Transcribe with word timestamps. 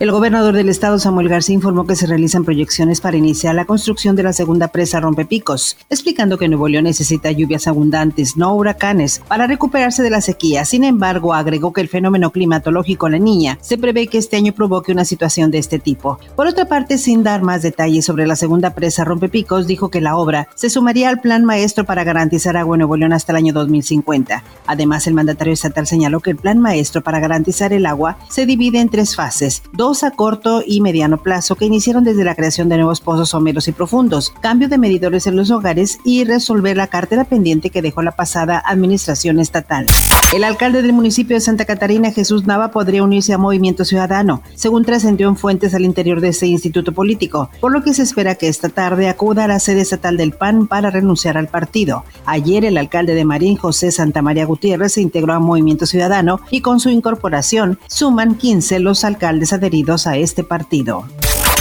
El 0.00 0.12
gobernador 0.12 0.54
del 0.54 0.70
estado, 0.70 0.98
Samuel 0.98 1.28
García, 1.28 1.56
informó 1.56 1.86
que 1.86 1.94
se 1.94 2.06
realizan 2.06 2.42
proyecciones 2.42 3.02
para 3.02 3.18
iniciar 3.18 3.54
la 3.54 3.66
construcción 3.66 4.16
de 4.16 4.22
la 4.22 4.32
segunda 4.32 4.68
presa 4.68 4.98
Rompepicos, 4.98 5.76
explicando 5.90 6.38
que 6.38 6.48
Nuevo 6.48 6.68
León 6.68 6.84
necesita 6.84 7.30
lluvias 7.32 7.66
abundantes, 7.66 8.34
no 8.38 8.54
huracanes, 8.54 9.20
para 9.28 9.46
recuperarse 9.46 10.02
de 10.02 10.08
la 10.08 10.22
sequía. 10.22 10.64
Sin 10.64 10.84
embargo, 10.84 11.34
agregó 11.34 11.74
que 11.74 11.82
el 11.82 11.90
fenómeno 11.90 12.30
climatológico 12.30 13.10
La 13.10 13.18
Niña 13.18 13.58
se 13.60 13.76
prevé 13.76 14.06
que 14.06 14.16
este 14.16 14.38
año 14.38 14.54
provoque 14.54 14.90
una 14.90 15.04
situación 15.04 15.50
de 15.50 15.58
este 15.58 15.78
tipo. 15.78 16.18
Por 16.34 16.46
otra 16.46 16.64
parte, 16.64 16.96
sin 16.96 17.22
dar 17.22 17.42
más 17.42 17.60
detalles 17.60 18.06
sobre 18.06 18.26
la 18.26 18.36
segunda 18.36 18.72
presa 18.74 19.04
Rompepicos, 19.04 19.66
dijo 19.66 19.90
que 19.90 20.00
la 20.00 20.16
obra 20.16 20.48
se 20.54 20.70
sumaría 20.70 21.10
al 21.10 21.20
plan 21.20 21.44
maestro 21.44 21.84
para 21.84 22.04
garantizar 22.04 22.56
agua 22.56 22.76
en 22.76 22.78
Nuevo 22.78 22.96
León 22.96 23.12
hasta 23.12 23.32
el 23.32 23.36
año 23.36 23.52
2050. 23.52 24.44
Además, 24.66 25.06
el 25.06 25.12
mandatario 25.12 25.52
estatal 25.52 25.86
señaló 25.86 26.20
que 26.20 26.30
el 26.30 26.36
plan 26.38 26.58
maestro 26.58 27.02
para 27.02 27.20
garantizar 27.20 27.74
el 27.74 27.84
agua 27.84 28.16
se 28.30 28.46
divide 28.46 28.80
en 28.80 28.88
tres 28.88 29.14
fases, 29.14 29.62
a 29.90 30.12
corto 30.12 30.62
y 30.64 30.80
mediano 30.80 31.16
plazo 31.16 31.56
que 31.56 31.64
iniciaron 31.64 32.04
desde 32.04 32.22
la 32.22 32.36
creación 32.36 32.68
de 32.68 32.76
nuevos 32.76 33.00
pozos 33.00 33.30
someros 33.30 33.66
y 33.66 33.72
profundos, 33.72 34.32
cambio 34.40 34.68
de 34.68 34.78
medidores 34.78 35.26
en 35.26 35.34
los 35.34 35.50
hogares 35.50 35.98
y 36.04 36.22
resolver 36.22 36.76
la 36.76 36.86
cartera 36.86 37.24
pendiente 37.24 37.70
que 37.70 37.82
dejó 37.82 38.00
la 38.00 38.12
pasada 38.12 38.62
administración 38.64 39.40
estatal. 39.40 39.86
El 40.32 40.44
alcalde 40.44 40.82
del 40.82 40.92
municipio 40.92 41.34
de 41.34 41.40
Santa 41.40 41.64
Catarina, 41.64 42.12
Jesús 42.12 42.46
Nava, 42.46 42.70
podría 42.70 43.02
unirse 43.02 43.32
a 43.32 43.38
Movimiento 43.38 43.84
Ciudadano, 43.84 44.42
según 44.54 44.84
trascendió 44.84 45.28
en 45.28 45.36
fuentes 45.36 45.74
al 45.74 45.84
interior 45.84 46.20
de 46.20 46.28
este 46.28 46.46
instituto 46.46 46.92
político, 46.92 47.50
por 47.60 47.72
lo 47.72 47.82
que 47.82 47.94
se 47.94 48.04
espera 48.04 48.36
que 48.36 48.46
esta 48.46 48.68
tarde 48.68 49.08
acuda 49.08 49.44
a 49.44 49.48
la 49.48 49.58
sede 49.58 49.80
estatal 49.80 50.16
del 50.16 50.30
PAN 50.30 50.68
para 50.68 50.90
renunciar 50.90 51.36
al 51.36 51.48
partido. 51.48 52.04
Ayer 52.26 52.64
el 52.64 52.78
alcalde 52.78 53.16
de 53.16 53.24
Marín, 53.24 53.56
José 53.56 53.90
Santa 53.90 54.22
María 54.22 54.46
Gutiérrez, 54.46 54.92
se 54.92 55.02
integró 55.02 55.32
a 55.32 55.40
Movimiento 55.40 55.84
Ciudadano 55.84 56.40
y 56.52 56.60
con 56.60 56.78
su 56.78 56.90
incorporación 56.90 57.80
suman 57.88 58.36
15 58.36 58.78
los 58.78 59.02
alcaldes 59.02 59.52
adheridos 59.52 59.79
a 60.06 60.16
este 60.16 60.44
partido. 60.44 61.04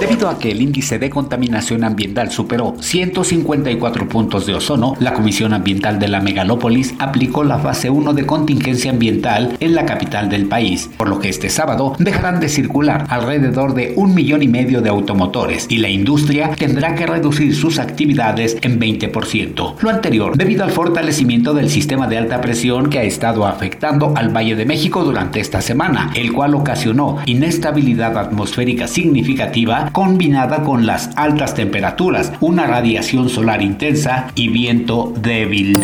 Debido 0.00 0.30
a 0.30 0.38
que 0.38 0.50
el 0.50 0.62
índice 0.62 0.98
de 0.98 1.10
contaminación 1.10 1.84
ambiental 1.84 2.30
superó 2.30 2.74
154 2.80 4.08
puntos 4.08 4.46
de 4.46 4.54
ozono, 4.54 4.94
la 4.98 5.12
Comisión 5.12 5.52
Ambiental 5.52 5.98
de 5.98 6.08
la 6.08 6.20
Megalópolis 6.20 6.94
aplicó 6.98 7.44
la 7.44 7.58
fase 7.58 7.90
1 7.90 8.14
de 8.14 8.24
contingencia 8.24 8.92
ambiental 8.92 9.58
en 9.60 9.74
la 9.74 9.84
capital 9.84 10.30
del 10.30 10.46
país, 10.46 10.88
por 10.96 11.10
lo 11.10 11.18
que 11.18 11.28
este 11.28 11.50
sábado 11.50 11.96
dejarán 11.98 12.40
de 12.40 12.48
circular 12.48 13.04
alrededor 13.10 13.74
de 13.74 13.92
un 13.94 14.14
millón 14.14 14.42
y 14.42 14.48
medio 14.48 14.80
de 14.80 14.88
automotores 14.88 15.66
y 15.68 15.76
la 15.76 15.90
industria 15.90 16.52
tendrá 16.56 16.94
que 16.94 17.06
reducir 17.06 17.54
sus 17.54 17.78
actividades 17.78 18.56
en 18.62 18.80
20%. 18.80 19.74
Lo 19.82 19.90
anterior 19.90 20.34
debido 20.38 20.64
al 20.64 20.70
fortalecimiento 20.70 21.52
del 21.52 21.68
sistema 21.68 22.06
de 22.06 22.16
alta 22.16 22.40
presión 22.40 22.88
que 22.88 23.00
ha 23.00 23.04
estado 23.04 23.46
afectando 23.46 24.14
al 24.16 24.34
Valle 24.34 24.56
de 24.56 24.64
México 24.64 25.04
durante 25.04 25.40
esta 25.40 25.60
semana, 25.60 26.10
el 26.14 26.32
cual 26.32 26.54
ocasionó 26.54 27.18
inestabilidad 27.26 28.16
atmosférica 28.16 28.88
significativa 28.88 29.89
combinada 29.92 30.62
con 30.62 30.86
las 30.86 31.10
altas 31.16 31.54
temperaturas, 31.54 32.32
una 32.40 32.66
radiación 32.66 33.28
solar 33.28 33.62
intensa 33.62 34.28
y 34.34 34.48
viento 34.48 35.12
débil. 35.16 35.78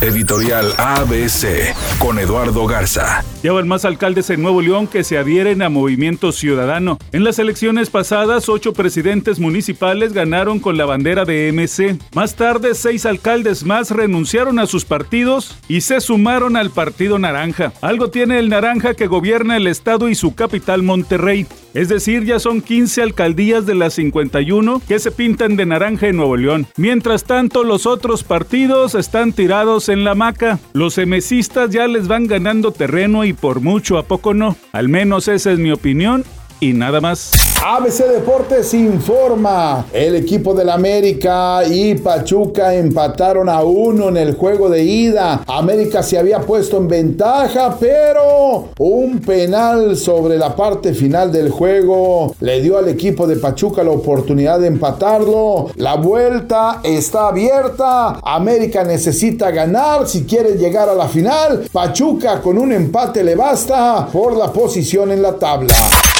Editorial 0.00 0.72
ABC 0.78 1.74
con 1.98 2.18
Eduardo 2.18 2.66
Garza. 2.66 3.24
Llevan 3.42 3.68
más 3.68 3.84
alcaldes 3.84 4.30
en 4.30 4.42
Nuevo 4.42 4.60
León 4.60 4.88
que 4.88 5.04
se 5.04 5.16
adhieren 5.16 5.62
a 5.62 5.68
Movimiento 5.68 6.32
Ciudadano. 6.32 6.98
En 7.12 7.22
las 7.22 7.38
elecciones 7.38 7.88
pasadas, 7.88 8.48
ocho 8.48 8.72
presidentes 8.72 9.38
municipales 9.38 10.12
ganaron 10.12 10.58
con 10.58 10.76
la 10.76 10.86
bandera 10.86 11.24
de 11.24 11.52
MC. 11.52 11.98
Más 12.14 12.34
tarde, 12.34 12.74
seis 12.74 13.06
alcaldes 13.06 13.64
más 13.64 13.92
renunciaron 13.92 14.58
a 14.58 14.66
sus 14.66 14.84
partidos 14.84 15.56
y 15.68 15.82
se 15.82 16.00
sumaron 16.00 16.56
al 16.56 16.70
Partido 16.70 17.18
Naranja. 17.20 17.72
Algo 17.80 18.10
tiene 18.10 18.40
el 18.40 18.48
Naranja 18.48 18.94
que 18.94 19.06
gobierna 19.06 19.56
el 19.56 19.68
estado 19.68 20.08
y 20.08 20.16
su 20.16 20.34
capital 20.34 20.82
Monterrey. 20.82 21.46
Es 21.74 21.88
decir, 21.88 22.24
ya 22.24 22.38
son 22.38 22.60
15 22.60 23.02
alcaldías 23.02 23.51
de 23.60 23.74
las 23.74 23.94
51 23.94 24.80
que 24.88 24.98
se 24.98 25.10
pintan 25.10 25.56
de 25.56 25.66
naranja 25.66 26.08
en 26.08 26.16
Nuevo 26.16 26.38
León. 26.38 26.66
Mientras 26.78 27.24
tanto, 27.24 27.64
los 27.64 27.84
otros 27.84 28.24
partidos 28.24 28.94
están 28.94 29.34
tirados 29.34 29.90
en 29.90 30.04
la 30.04 30.14
maca. 30.14 30.58
Los 30.72 30.96
emesistas 30.96 31.70
ya 31.70 31.86
les 31.86 32.08
van 32.08 32.26
ganando 32.26 32.72
terreno 32.72 33.24
y 33.24 33.34
por 33.34 33.60
mucho 33.60 33.98
a 33.98 34.04
poco 34.04 34.32
no. 34.32 34.56
Al 34.72 34.88
menos 34.88 35.28
esa 35.28 35.52
es 35.52 35.58
mi 35.58 35.70
opinión 35.70 36.24
y 36.60 36.72
nada 36.72 37.02
más. 37.02 37.51
ABC 37.64 38.08
Deportes 38.08 38.74
informa. 38.74 39.86
El 39.92 40.16
equipo 40.16 40.52
del 40.52 40.68
América 40.68 41.62
y 41.64 41.94
Pachuca 41.94 42.74
empataron 42.74 43.48
a 43.48 43.62
uno 43.62 44.08
en 44.08 44.16
el 44.16 44.34
juego 44.34 44.68
de 44.68 44.82
ida. 44.82 45.44
América 45.46 46.02
se 46.02 46.18
había 46.18 46.40
puesto 46.40 46.78
en 46.78 46.88
ventaja, 46.88 47.76
pero 47.78 48.70
un 48.80 49.20
penal 49.20 49.96
sobre 49.96 50.38
la 50.38 50.56
parte 50.56 50.92
final 50.92 51.30
del 51.30 51.50
juego 51.50 52.34
le 52.40 52.60
dio 52.60 52.78
al 52.78 52.88
equipo 52.88 53.28
de 53.28 53.36
Pachuca 53.36 53.84
la 53.84 53.92
oportunidad 53.92 54.58
de 54.58 54.66
empatarlo. 54.66 55.70
La 55.76 55.94
vuelta 55.94 56.80
está 56.82 57.28
abierta. 57.28 58.18
América 58.24 58.82
necesita 58.82 59.52
ganar 59.52 60.08
si 60.08 60.24
quiere 60.24 60.56
llegar 60.56 60.88
a 60.88 60.94
la 60.94 61.06
final. 61.06 61.68
Pachuca 61.70 62.40
con 62.40 62.58
un 62.58 62.72
empate 62.72 63.22
le 63.22 63.36
basta 63.36 64.08
por 64.12 64.36
la 64.36 64.52
posición 64.52 65.12
en 65.12 65.22
la 65.22 65.34
tabla. 65.34 65.72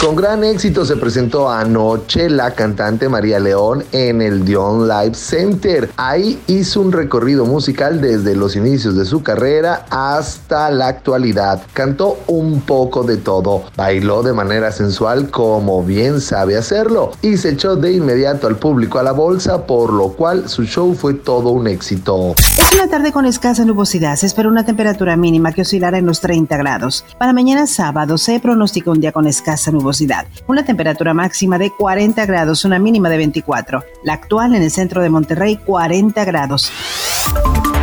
Con 0.00 0.14
gran 0.14 0.44
éxito 0.44 0.84
se 0.84 0.96
presentó 0.96 1.27
anoche 1.36 2.30
la 2.30 2.52
cantante 2.52 3.08
María 3.08 3.38
León 3.38 3.84
en 3.92 4.22
el 4.22 4.44
Dion 4.44 4.88
Live 4.88 5.14
Center. 5.14 5.90
Ahí 5.96 6.40
hizo 6.46 6.80
un 6.80 6.90
recorrido 6.90 7.44
musical 7.44 8.00
desde 8.00 8.34
los 8.34 8.56
inicios 8.56 8.96
de 8.96 9.04
su 9.04 9.22
carrera 9.22 9.84
hasta 9.90 10.70
la 10.70 10.88
actualidad. 10.88 11.62
Cantó 11.74 12.18
un 12.28 12.62
poco 12.62 13.02
de 13.04 13.18
todo, 13.18 13.64
bailó 13.76 14.22
de 14.22 14.32
manera 14.32 14.72
sensual 14.72 15.30
como 15.30 15.84
bien 15.84 16.20
sabe 16.22 16.56
hacerlo 16.56 17.12
y 17.20 17.36
se 17.36 17.50
echó 17.50 17.76
de 17.76 17.92
inmediato 17.92 18.46
al 18.46 18.56
público 18.56 18.98
a 18.98 19.02
la 19.02 19.12
bolsa, 19.12 19.66
por 19.66 19.92
lo 19.92 20.10
cual 20.14 20.48
su 20.48 20.64
show 20.64 20.94
fue 20.94 21.12
todo 21.12 21.50
un 21.50 21.66
éxito. 21.66 22.34
Es 22.38 22.72
una 22.72 22.88
tarde 22.88 23.12
con 23.12 23.26
escasa 23.26 23.66
nubosidad. 23.66 24.16
Se 24.16 24.26
espera 24.26 24.48
una 24.48 24.64
temperatura 24.64 25.16
mínima 25.16 25.52
que 25.52 25.62
oscilará 25.62 25.98
en 25.98 26.06
los 26.06 26.20
30 26.22 26.56
grados. 26.56 27.04
Para 27.18 27.34
mañana 27.34 27.66
sábado 27.66 28.16
se 28.16 28.40
pronostica 28.40 28.90
un 28.90 29.00
día 29.00 29.12
con 29.12 29.26
escasa 29.26 29.70
nubosidad 29.70 29.98
una 30.46 30.64
temperatura 30.64 31.14
máxima 31.18 31.58
de 31.58 31.72
40 31.72 32.24
grados, 32.26 32.64
una 32.64 32.78
mínima 32.78 33.10
de 33.10 33.16
24. 33.16 33.82
La 34.04 34.12
actual 34.12 34.54
en 34.54 34.62
el 34.62 34.70
centro 34.70 35.02
de 35.02 35.10
Monterrey, 35.10 35.56
40 35.56 36.24
grados. 36.24 36.70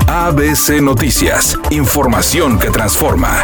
ABC 0.07 0.81
Noticias, 0.81 1.59
información 1.69 2.57
que 2.57 2.69
transforma. 2.69 3.44